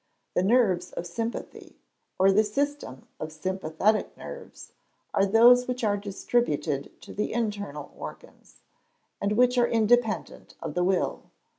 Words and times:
_The 0.33 0.41
nerves 0.41 0.91
of 0.93 1.05
sympathy, 1.05 1.77
or 2.17 2.31
the 2.31 2.43
system 2.43 3.07
of 3.19 3.31
sympathetic 3.31 4.17
nerves, 4.17 4.71
are 5.13 5.27
those 5.27 5.67
which 5.67 5.83
are 5.83 5.95
distributed 5.95 6.99
to 7.03 7.13
the 7.13 7.31
internal 7.33 7.93
organs, 7.95 8.61
and 9.21 9.33
which 9.33 9.59
are 9.59 9.67
independent 9.67 10.55
of 10.59 10.73
the 10.73 10.83
will. 10.83 11.29